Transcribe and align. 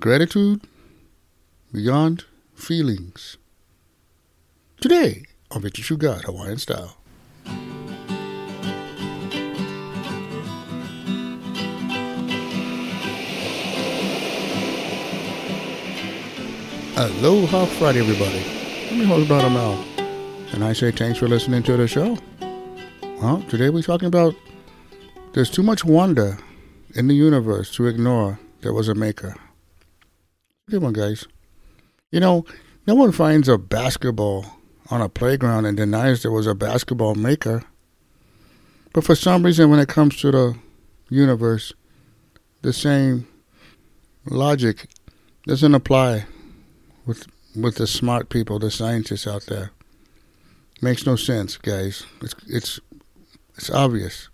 Gratitude 0.00 0.62
Beyond 1.74 2.24
Feelings. 2.54 3.36
Today 4.80 5.26
on 5.50 5.60
Victory 5.60 5.84
Through 5.84 5.98
God 5.98 6.24
Hawaiian 6.24 6.56
Style. 6.56 6.96
Aloha 16.96 17.66
Friday, 17.66 18.00
everybody. 18.00 18.42
I'm 18.90 18.96
your 18.96 19.06
host, 19.06 19.28
Brother 19.28 19.50
Mel. 19.50 19.84
And 20.54 20.64
I 20.64 20.72
say 20.72 20.92
thanks 20.92 21.18
for 21.18 21.28
listening 21.28 21.62
to 21.64 21.76
the 21.76 21.86
show. 21.86 22.16
Well, 23.20 23.42
today 23.50 23.68
we're 23.68 23.82
talking 23.82 24.08
about 24.08 24.34
there's 25.34 25.50
too 25.50 25.62
much 25.62 25.84
wonder 25.84 26.38
in 26.94 27.06
the 27.06 27.14
universe 27.14 27.70
to 27.74 27.86
ignore 27.86 28.40
there 28.62 28.72
was 28.72 28.88
a 28.88 28.94
maker. 28.94 29.36
Good 30.70 30.82
one, 30.82 30.92
guys. 30.92 31.26
You 32.12 32.20
know, 32.20 32.44
no 32.86 32.94
one 32.94 33.10
finds 33.10 33.48
a 33.48 33.58
basketball 33.58 34.46
on 34.88 35.00
a 35.00 35.08
playground 35.08 35.66
and 35.66 35.76
denies 35.76 36.22
there 36.22 36.30
was 36.30 36.46
a 36.46 36.54
basketball 36.54 37.16
maker. 37.16 37.64
But 38.92 39.02
for 39.02 39.16
some 39.16 39.44
reason, 39.44 39.68
when 39.68 39.80
it 39.80 39.88
comes 39.88 40.16
to 40.20 40.30
the 40.30 40.56
universe, 41.08 41.72
the 42.62 42.72
same 42.72 43.26
logic 44.26 44.86
doesn't 45.44 45.74
apply 45.74 46.26
with 47.04 47.26
with 47.56 47.74
the 47.74 47.86
smart 47.88 48.28
people, 48.28 48.60
the 48.60 48.70
scientists 48.70 49.26
out 49.26 49.46
there. 49.46 49.72
Makes 50.80 51.04
no 51.04 51.16
sense, 51.16 51.56
guys. 51.56 52.06
It's 52.22 52.34
it's 52.46 52.80
it's 53.56 53.70
obvious. 53.70 54.28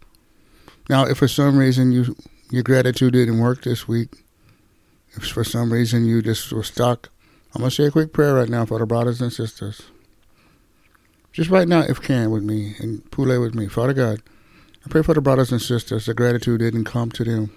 Now, 0.90 1.06
if 1.06 1.16
for 1.16 1.28
some 1.28 1.56
reason 1.56 1.92
you 1.92 2.14
your 2.50 2.62
gratitude 2.62 3.14
didn't 3.14 3.38
work 3.38 3.62
this 3.62 3.88
week, 3.88 4.25
if 5.16 5.28
for 5.28 5.44
some 5.44 5.72
reason 5.72 6.04
you 6.04 6.22
just 6.22 6.52
were 6.52 6.62
stuck, 6.62 7.10
I'm 7.54 7.60
gonna 7.60 7.70
say 7.70 7.84
a 7.84 7.90
quick 7.90 8.12
prayer 8.12 8.34
right 8.34 8.48
now 8.48 8.66
for 8.66 8.78
the 8.78 8.86
brothers 8.86 9.20
and 9.20 9.32
sisters. 9.32 9.82
Just 11.32 11.50
right 11.50 11.68
now, 11.68 11.80
if 11.80 12.00
can, 12.00 12.30
with 12.30 12.42
me 12.42 12.76
and 12.78 13.10
Pule 13.10 13.40
with 13.40 13.54
me, 13.54 13.66
Father 13.68 13.92
God, 13.92 14.22
I 14.84 14.88
pray 14.88 15.02
for 15.02 15.14
the 15.14 15.20
brothers 15.20 15.52
and 15.52 15.60
sisters. 15.60 16.06
The 16.06 16.14
gratitude 16.14 16.60
didn't 16.60 16.84
come 16.84 17.10
to 17.12 17.24
them; 17.24 17.50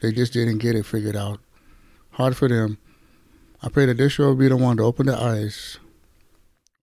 they 0.00 0.12
just 0.12 0.32
didn't 0.32 0.58
get 0.58 0.74
it 0.74 0.86
figured 0.86 1.16
out. 1.16 1.40
Hard 2.12 2.36
for 2.36 2.48
them 2.48 2.78
I 3.62 3.68
pray 3.68 3.86
that 3.86 3.96
this 3.96 4.18
will 4.18 4.34
be 4.34 4.48
the 4.48 4.56
one 4.56 4.76
to 4.76 4.82
open 4.82 5.06
their 5.06 5.18
eyes, 5.18 5.78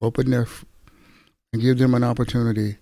open 0.02 0.32
their, 0.32 0.48
and 1.54 1.62
give 1.62 1.78
them 1.78 1.94
an 1.94 2.04
opportunity 2.04 2.78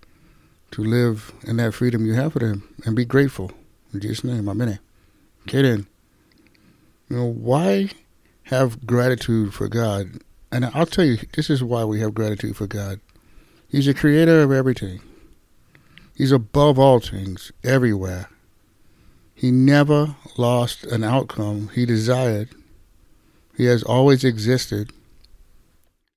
to 0.70 0.82
live 0.82 1.32
in 1.42 1.58
that 1.58 1.74
freedom 1.74 2.06
you 2.06 2.14
have 2.14 2.32
for 2.32 2.38
them 2.38 2.66
and 2.86 2.96
be 2.96 3.04
grateful. 3.04 3.52
In 3.92 4.00
Jesus' 4.00 4.24
name, 4.24 4.48
amen. 4.48 4.78
Get 5.46 5.64
in. 5.64 5.86
You 7.12 7.18
know, 7.18 7.26
why 7.26 7.90
have 8.44 8.86
gratitude 8.86 9.52
for 9.52 9.68
God? 9.68 10.22
And 10.50 10.64
I'll 10.64 10.86
tell 10.86 11.04
you, 11.04 11.18
this 11.34 11.50
is 11.50 11.62
why 11.62 11.84
we 11.84 12.00
have 12.00 12.14
gratitude 12.14 12.56
for 12.56 12.66
God. 12.66 13.00
He's 13.68 13.84
the 13.84 13.92
creator 13.92 14.40
of 14.40 14.50
everything. 14.50 15.02
He's 16.16 16.32
above 16.32 16.78
all 16.78 17.00
things, 17.00 17.52
everywhere. 17.62 18.30
He 19.34 19.50
never 19.50 20.16
lost 20.38 20.84
an 20.84 21.04
outcome 21.04 21.68
he 21.74 21.84
desired 21.84 22.48
he 23.56 23.66
has 23.66 23.82
always 23.82 24.24
existed. 24.24 24.92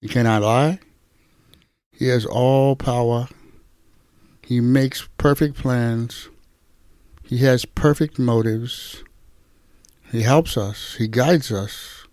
He 0.02 0.08
cannot 0.08 0.44
lie. 0.44 0.80
He 1.92 2.08
has 2.08 2.26
all 2.26 2.76
power. 2.76 3.28
He 4.42 4.62
makes 4.62 5.10
perfect 5.18 5.58
plans. 5.58 6.30
He 7.24 7.40
has 7.40 7.66
perfect 7.66 8.18
motives. 8.18 9.04
He 10.12 10.22
helps 10.22 10.58
us. 10.58 10.96
He 10.98 11.08
guides 11.08 11.52
us. 11.52 12.06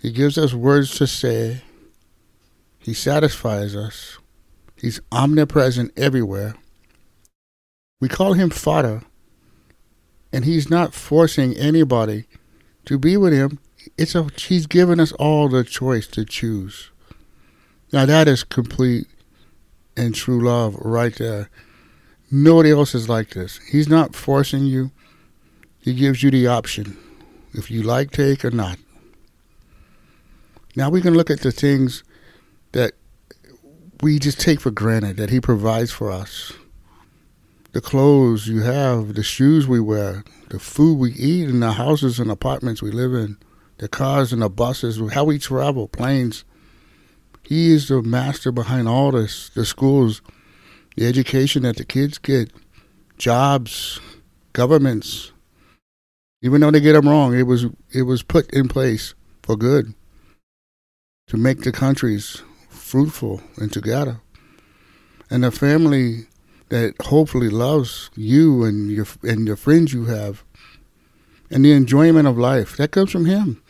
He 0.00 0.10
gives 0.10 0.36
us 0.36 0.52
words 0.54 0.96
to 0.96 1.06
say. 1.06 1.62
He 2.78 2.94
satisfies 2.94 3.74
us. 3.74 4.18
He's 4.76 5.00
omnipresent 5.12 5.92
everywhere. 5.96 6.54
We 8.00 8.08
call 8.08 8.34
him 8.34 8.50
Father, 8.50 9.02
and 10.32 10.44
he's 10.44 10.68
not 10.68 10.92
forcing 10.92 11.56
anybody 11.56 12.26
to 12.84 12.98
be 12.98 13.16
with 13.16 13.32
him 13.32 13.58
it's 13.96 14.14
a 14.14 14.28
he's 14.36 14.66
given 14.66 15.00
us 15.00 15.12
all 15.12 15.48
the 15.48 15.64
choice 15.64 16.06
to 16.08 16.24
choose. 16.24 16.90
Now 17.92 18.06
that 18.06 18.28
is 18.28 18.44
complete 18.44 19.06
and 19.96 20.14
true 20.14 20.44
love 20.44 20.74
right 20.76 21.14
there. 21.14 21.50
Nobody 22.30 22.72
else 22.72 22.94
is 22.94 23.08
like 23.08 23.30
this. 23.30 23.58
He's 23.70 23.88
not 23.88 24.16
forcing 24.16 24.64
you. 24.64 24.90
He 25.84 25.92
gives 25.92 26.22
you 26.22 26.30
the 26.30 26.46
option 26.46 26.96
if 27.52 27.70
you 27.70 27.82
like 27.82 28.10
take 28.10 28.42
or 28.42 28.50
not. 28.50 28.78
Now 30.74 30.88
we 30.88 31.02
can 31.02 31.12
look 31.12 31.28
at 31.28 31.40
the 31.40 31.52
things 31.52 32.02
that 32.72 32.94
we 34.00 34.18
just 34.18 34.40
take 34.40 34.62
for 34.62 34.70
granted 34.70 35.18
that 35.18 35.28
he 35.28 35.42
provides 35.42 35.92
for 35.92 36.10
us. 36.10 36.54
The 37.72 37.82
clothes 37.82 38.48
you 38.48 38.62
have, 38.62 39.12
the 39.12 39.22
shoes 39.22 39.68
we 39.68 39.78
wear, 39.78 40.24
the 40.48 40.58
food 40.58 40.98
we 40.98 41.12
eat, 41.12 41.50
and 41.50 41.62
the 41.62 41.72
houses 41.72 42.18
and 42.18 42.30
apartments 42.30 42.80
we 42.80 42.90
live 42.90 43.12
in 43.12 43.36
the 43.76 43.86
cars 43.86 44.32
and 44.32 44.40
the 44.40 44.48
buses, 44.48 44.98
how 45.12 45.24
we 45.24 45.38
travel, 45.38 45.86
planes. 45.86 46.44
He 47.42 47.72
is 47.72 47.88
the 47.88 48.00
master 48.00 48.50
behind 48.50 48.88
all 48.88 49.10
this, 49.10 49.50
the 49.50 49.66
schools, 49.66 50.22
the 50.96 51.06
education 51.06 51.64
that 51.64 51.76
the 51.76 51.84
kids 51.84 52.16
get, 52.16 52.50
jobs, 53.18 54.00
governments. 54.54 55.32
Even 56.44 56.60
though 56.60 56.70
they 56.70 56.80
get 56.80 56.92
them 56.92 57.08
wrong, 57.08 57.34
it 57.34 57.44
was 57.44 57.64
it 57.90 58.02
was 58.02 58.22
put 58.22 58.52
in 58.52 58.68
place 58.68 59.14
for 59.42 59.56
good 59.56 59.94
to 61.28 61.38
make 61.38 61.62
the 61.62 61.72
countries 61.72 62.42
fruitful 62.68 63.40
and 63.56 63.72
together. 63.72 64.20
And 65.30 65.42
the 65.42 65.50
family 65.50 66.26
that 66.68 67.00
hopefully 67.00 67.48
loves 67.48 68.10
you 68.14 68.62
and 68.62 68.90
your 68.90 69.06
and 69.22 69.46
your 69.46 69.56
friends 69.56 69.94
you 69.94 70.04
have 70.04 70.44
and 71.50 71.64
the 71.64 71.72
enjoyment 71.72 72.28
of 72.28 72.36
life 72.36 72.76
that 72.76 72.90
comes 72.90 73.10
from 73.10 73.24
him 73.24 73.62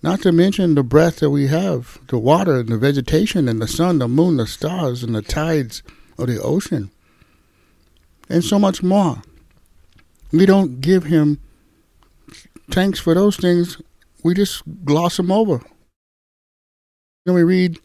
not 0.00 0.22
to 0.22 0.30
mention 0.30 0.76
the 0.76 0.84
breath 0.84 1.16
that 1.16 1.30
we 1.30 1.48
have, 1.48 1.98
the 2.06 2.18
water 2.18 2.60
and 2.60 2.68
the 2.68 2.78
vegetation 2.78 3.48
and 3.48 3.60
the 3.60 3.66
sun, 3.66 3.98
the 3.98 4.06
moon, 4.06 4.36
the 4.36 4.46
stars, 4.46 5.02
and 5.02 5.14
the 5.14 5.22
tides 5.22 5.82
of 6.18 6.28
the 6.28 6.40
ocean, 6.40 6.92
and 8.28 8.44
so 8.44 8.60
much 8.60 8.80
more. 8.80 9.22
We 10.30 10.46
don't 10.46 10.80
give 10.80 11.04
him 11.04 11.40
thanks 12.70 12.98
for 12.98 13.14
those 13.14 13.36
things, 13.36 13.80
we 14.22 14.34
just 14.34 14.62
gloss 14.84 15.16
them 15.16 15.30
over. 15.30 15.60
Then 17.24 17.34
we 17.34 17.42
read 17.42 17.78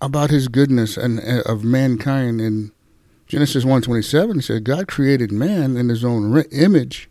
about 0.00 0.30
his 0.30 0.48
goodness 0.48 0.96
and 0.96 1.20
of 1.46 1.64
mankind 1.64 2.40
in 2.40 2.72
Genesis 3.26 3.64
1:27 3.64 4.38
it 4.38 4.42
said 4.42 4.64
God 4.64 4.88
created 4.88 5.32
man 5.32 5.76
in 5.76 5.88
his 5.88 6.04
own 6.04 6.36
image 6.50 7.08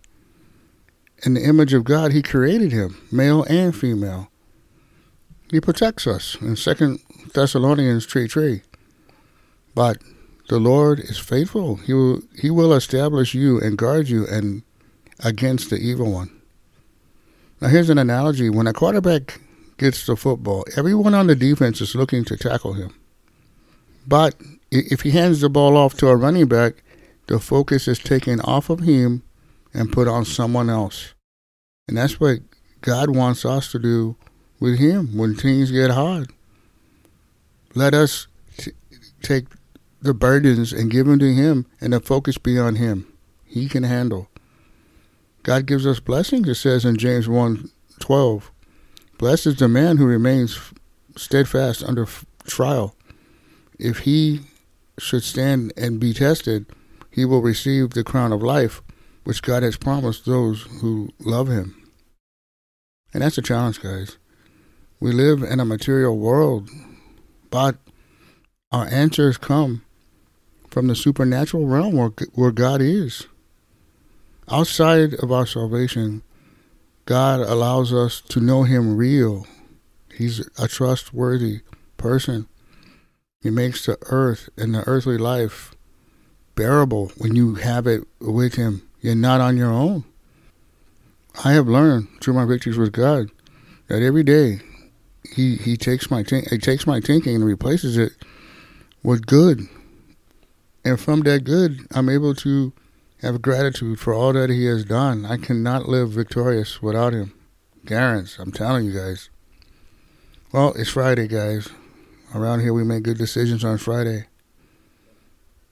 in 1.24 1.36
the 1.36 1.44
image 1.44 1.74
of 1.74 1.84
God, 1.84 2.12
He 2.12 2.22
created 2.22 2.72
him, 2.72 2.98
male 3.12 3.44
and 3.44 3.76
female. 3.76 4.30
He 5.52 5.62
protects 5.62 6.08
us 6.08 6.38
in 6.42 6.56
Second 6.56 7.00
Thessalonians 7.34 8.06
3 8.06 8.28
3. 8.28 8.62
But 9.76 9.98
the 10.50 10.60
Lord 10.60 11.00
is 11.00 11.18
faithful. 11.18 11.76
He 11.78 11.94
will, 11.94 12.22
he 12.40 12.50
will 12.50 12.74
establish 12.74 13.34
you 13.34 13.60
and 13.60 13.78
guard 13.78 14.10
you 14.10 14.26
and 14.28 14.64
against 15.24 15.70
the 15.70 15.78
evil 15.78 16.12
one. 16.12 16.41
Now, 17.62 17.68
here's 17.68 17.90
an 17.90 17.98
analogy. 17.98 18.50
When 18.50 18.68
a 18.68 18.74
quarterback 18.74 19.40
gets 19.78 20.06
the 20.06 20.16
football, 20.16 20.66
everyone 20.76 21.14
on 21.14 21.28
the 21.28 21.36
defense 21.36 21.80
is 21.80 21.96
looking 21.96 22.26
to 22.26 22.36
tackle 22.36 22.74
him. 22.74 22.94
But 24.08 24.36
if 24.72 25.02
he 25.02 25.12
hands 25.12 25.42
the 25.42 25.50
ball 25.50 25.78
off 25.78 25.96
to 25.98 26.08
a 26.08 26.16
running 26.16 26.48
back, 26.48 26.84
the 27.28 27.40
focus 27.40 27.88
is 27.88 28.00
taken 28.00 28.42
off 28.42 28.70
of 28.70 28.80
him 28.80 29.24
and 29.74 29.92
put 29.92 30.08
on 30.08 30.26
someone 30.26 30.70
else. 30.70 31.14
And 31.88 31.98
that's 31.98 32.20
what 32.20 32.40
God 32.82 33.16
wants 33.16 33.46
us 33.46 33.72
to 33.72 33.80
do 33.80 34.16
with 34.60 34.80
Him 34.80 35.18
when 35.18 35.36
things 35.36 35.72
get 35.72 35.92
hard. 35.92 36.32
Let 37.76 37.94
us 37.94 38.28
t- 38.58 38.72
take 39.22 39.46
the 40.02 40.14
burdens 40.14 40.74
and 40.74 40.90
give 40.90 41.06
them 41.06 41.20
to 41.20 41.34
Him, 41.34 41.68
and 41.80 41.94
the 41.94 42.00
focus 42.00 42.38
be 42.38 42.58
on 42.58 42.76
Him. 42.76 43.08
He 43.46 43.70
can 43.70 43.84
handle. 43.84 44.30
God 45.44 45.66
gives 45.66 45.88
us 45.88 46.00
blessings, 46.00 46.48
it 46.48 46.56
says 46.56 46.86
in 46.86 46.98
James 46.98 47.28
1 47.28 47.70
12. 48.00 48.52
Blessed 49.18 49.48
is 49.48 49.56
the 49.58 49.68
man 49.68 49.98
who 49.98 50.06
remains 50.06 50.60
steadfast 51.16 51.84
under 51.84 52.08
trial. 52.46 52.96
If 53.78 54.00
he 54.00 54.42
should 55.00 55.24
stand 55.24 55.74
and 55.78 56.00
be 56.00 56.14
tested, 56.14 56.66
he 57.12 57.26
will 57.26 57.42
receive 57.42 57.92
the 57.92 58.04
crown 58.04 58.32
of 58.32 58.42
life 58.42 58.82
which 59.24 59.42
God 59.42 59.64
has 59.64 59.78
promised 59.78 60.26
those 60.26 60.64
who 60.82 61.10
love 61.20 61.48
Him. 61.48 61.76
And 63.14 63.22
that's 63.22 63.38
a 63.38 63.42
challenge, 63.42 63.82
guys. 63.82 64.18
We 65.00 65.12
live 65.12 65.44
in 65.44 65.60
a 65.60 65.66
material 65.66 66.18
world, 66.18 66.70
but 67.50 67.78
our 68.72 68.86
answers 68.88 69.38
come 69.38 69.84
from 70.70 70.88
the 70.88 70.96
supernatural 70.96 71.68
realm 71.68 71.98
where, 71.98 72.12
where 72.34 72.52
God 72.52 72.82
is. 72.82 73.28
Outside 74.52 75.14
of 75.14 75.32
our 75.32 75.46
salvation, 75.46 76.24
God 77.06 77.40
allows 77.40 77.94
us 77.94 78.20
to 78.30 78.42
know 78.42 78.64
Him 78.64 78.98
real. 78.98 79.48
He's 80.14 80.46
a 80.60 80.68
trustworthy 80.68 81.62
person. 81.96 82.50
He 83.42 83.50
makes 83.50 83.86
the 83.86 83.98
earth 84.08 84.50
and 84.58 84.76
the 84.76 84.86
earthly 84.86 85.18
life 85.18 85.74
bearable 86.56 87.14
when 87.18 87.34
you 87.34 87.56
have 87.56 87.88
it 87.88 88.04
with 88.20 88.56
Him. 88.56 88.82
You're 89.00 89.16
not 89.16 89.40
on 89.40 89.56
your 89.56 89.72
own. 89.72 90.04
I 91.46 91.54
have 91.54 91.70
learned 91.70 92.10
through 92.20 92.34
my 92.34 92.44
victories 92.44 92.78
with 92.78 92.92
God 92.92 93.32
that 93.88 94.04
every 94.04 94.24
day 94.24 94.60
He 95.34 95.56
He 95.56 95.78
takes 95.78 96.12
my 96.12 96.24
He 96.24 96.58
takes 96.58 96.86
my 96.86 97.00
thinking 97.00 97.36
and 97.36 97.46
replaces 97.46 97.98
it 97.98 98.12
with 99.02 99.26
good, 99.26 99.62
and 100.84 101.00
from 101.00 101.22
that 101.22 101.46
good, 101.46 101.88
I'm 101.92 102.10
able 102.10 102.36
to 102.36 102.74
have 103.22 103.42
gratitude 103.42 104.00
for 104.00 104.14
all 104.14 104.34
that 104.34 104.50
He 104.50 104.66
has 104.66 104.84
done. 104.84 105.26
I 105.26 105.38
cannot 105.38 105.88
live 105.88 106.10
victorious 106.10 106.82
without 106.82 107.14
Him. 107.14 107.34
Garants, 107.86 108.40
I'm 108.40 108.52
telling 108.52 108.86
you 108.86 108.94
guys. 108.94 109.30
Well, 110.52 110.74
it's 110.76 110.90
Friday, 110.90 111.28
guys. 111.28 111.70
Around 112.34 112.62
here, 112.62 112.74
we 112.74 112.84
make 112.84 113.04
good 113.04 113.18
decisions 113.18 113.64
on 113.64 113.78
Friday. 113.78 114.26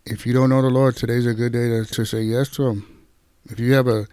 If 0.05 0.25
you 0.25 0.33
don't 0.33 0.49
know 0.49 0.61
the 0.61 0.69
Lord, 0.69 0.95
today's 0.95 1.25
a 1.25 1.33
good 1.33 1.53
day 1.53 1.69
to, 1.69 1.85
to 1.85 2.05
say 2.05 2.21
yes 2.21 2.49
to 2.51 2.67
Him. 2.67 3.05
If 3.45 3.59
you 3.59 3.73
have 3.73 3.87
a, 3.87 4.07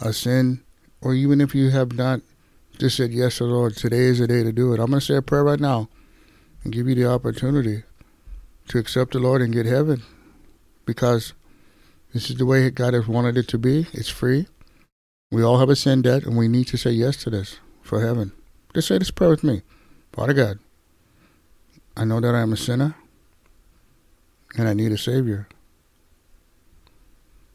a 0.00 0.12
sin, 0.12 0.62
or 1.00 1.14
even 1.14 1.40
if 1.40 1.54
you 1.54 1.70
have 1.70 1.92
not 1.92 2.20
just 2.78 2.96
said 2.96 3.12
yes 3.12 3.38
to 3.38 3.44
the 3.44 3.50
Lord, 3.50 3.76
today 3.76 4.04
is 4.04 4.18
the 4.18 4.26
day 4.26 4.42
to 4.42 4.52
do 4.52 4.72
it. 4.72 4.80
I'm 4.80 4.86
going 4.86 5.00
to 5.00 5.06
say 5.06 5.16
a 5.16 5.22
prayer 5.22 5.44
right 5.44 5.60
now 5.60 5.88
and 6.64 6.72
give 6.72 6.88
you 6.88 6.94
the 6.94 7.06
opportunity 7.06 7.84
to 8.68 8.78
accept 8.78 9.12
the 9.12 9.18
Lord 9.20 9.42
and 9.42 9.52
get 9.52 9.66
heaven 9.66 10.02
because 10.86 11.34
this 12.14 12.30
is 12.30 12.36
the 12.36 12.46
way 12.46 12.70
God 12.70 12.94
has 12.94 13.08
wanted 13.08 13.36
it 13.36 13.48
to 13.48 13.58
be. 13.58 13.88
It's 13.92 14.08
free. 14.08 14.46
We 15.32 15.42
all 15.42 15.58
have 15.58 15.68
a 15.68 15.74
sin 15.74 16.00
debt, 16.00 16.22
and 16.22 16.36
we 16.36 16.46
need 16.46 16.68
to 16.68 16.78
say 16.78 16.92
yes 16.92 17.16
to 17.24 17.30
this 17.30 17.58
for 17.82 18.00
heaven. 18.00 18.30
Just 18.72 18.86
say 18.86 18.98
this 18.98 19.10
prayer 19.10 19.30
with 19.30 19.42
me. 19.42 19.62
Father 20.12 20.32
God, 20.32 20.60
I 21.96 22.04
know 22.04 22.20
that 22.20 22.34
I 22.34 22.40
am 22.40 22.52
a 22.52 22.56
sinner 22.56 22.94
and 24.56 24.68
I 24.68 24.74
need 24.74 24.92
a 24.92 24.98
Savior. 24.98 25.48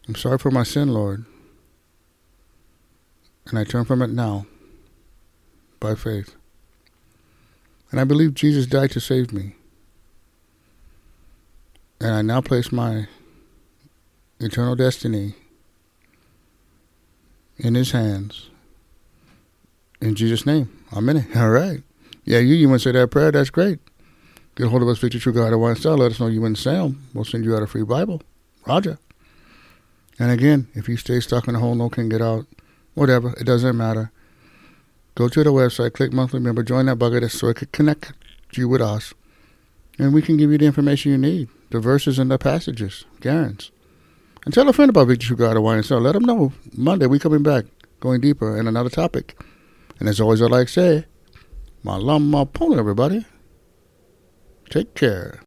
I'm 0.07 0.15
sorry 0.15 0.37
for 0.37 0.51
my 0.51 0.63
sin, 0.63 0.89
Lord, 0.89 1.23
and 3.47 3.57
I 3.57 3.63
turn 3.63 3.85
from 3.85 4.01
it 4.01 4.09
now 4.09 4.45
by 5.79 5.95
faith. 5.95 6.35
And 7.91 7.99
I 7.99 8.03
believe 8.03 8.33
Jesus 8.33 8.65
died 8.65 8.91
to 8.91 8.99
save 8.99 9.31
me. 9.31 9.55
And 12.01 12.13
I 12.13 12.21
now 12.21 12.41
place 12.41 12.71
my 12.71 13.07
eternal 14.39 14.75
destiny 14.75 15.35
in 17.57 17.75
his 17.75 17.91
hands. 17.91 18.49
In 20.01 20.15
Jesus' 20.15 20.45
name. 20.45 20.69
It. 20.91 21.25
All 21.35 21.49
right. 21.49 21.83
Yeah, 22.23 22.39
you, 22.39 22.55
you 22.55 22.69
want 22.69 22.81
to 22.81 22.89
say 22.89 22.93
that 22.93 23.11
prayer? 23.11 23.31
That's 23.31 23.49
great. 23.49 23.79
Get 24.55 24.67
a 24.67 24.69
hold 24.69 24.81
of 24.81 24.87
us, 24.87 24.99
Victory 24.99 25.19
Through 25.19 25.33
God 25.33 25.53
at 25.53 25.59
One 25.59 25.75
Star. 25.75 25.95
Let 25.95 26.11
us 26.11 26.19
know 26.19 26.27
you 26.27 26.45
in 26.45 26.55
Salem. 26.55 27.07
We'll 27.13 27.25
send 27.25 27.45
you 27.45 27.55
out 27.55 27.63
a 27.63 27.67
free 27.67 27.83
Bible. 27.83 28.21
Roger. 28.65 28.97
And 30.19 30.31
again, 30.31 30.67
if 30.73 30.89
you 30.89 30.97
stay 30.97 31.19
stuck 31.21 31.47
in 31.47 31.55
a 31.55 31.59
hole, 31.59 31.75
no 31.75 31.89
can 31.89 32.09
get 32.09 32.21
out, 32.21 32.45
whatever, 32.93 33.33
it 33.39 33.45
doesn't 33.45 33.77
matter. 33.77 34.11
Go 35.15 35.29
to 35.29 35.43
the 35.43 35.51
website, 35.51 35.93
click 35.93 36.11
monthly 36.11 36.39
member, 36.39 36.61
join 36.61 36.87
that 36.87 36.97
bucket 36.97 37.29
so 37.31 37.47
it 37.47 37.55
can 37.55 37.69
connect 37.71 38.13
you 38.53 38.67
with 38.67 38.81
us. 38.81 39.13
And 39.97 40.13
we 40.13 40.21
can 40.21 40.37
give 40.37 40.51
you 40.51 40.57
the 40.57 40.65
information 40.65 41.11
you 41.11 41.17
need, 41.17 41.49
the 41.71 41.79
verses 41.79 42.19
and 42.19 42.29
the 42.29 42.37
passages, 42.37 43.05
guarantees. 43.21 43.71
And 44.45 44.53
tell 44.53 44.67
a 44.69 44.73
friend 44.73 44.89
about 44.89 45.07
Victory 45.07 45.27
Through 45.27 45.45
God 45.45 45.57
Wine 45.59 45.79
and 45.79 46.03
Let 46.03 46.13
them 46.13 46.23
know 46.23 46.53
Monday 46.75 47.05
we 47.07 47.19
coming 47.19 47.43
back, 47.43 47.65
going 47.99 48.21
deeper 48.21 48.57
in 48.57 48.67
another 48.67 48.89
topic. 48.89 49.39
And 49.99 50.07
as 50.07 50.19
always, 50.19 50.41
I 50.41 50.45
like 50.45 50.67
to 50.67 50.73
say, 50.73 51.05
malama 51.83 52.49
pono, 52.49 52.79
everybody. 52.79 53.25
Take 54.69 54.95
care. 54.95 55.41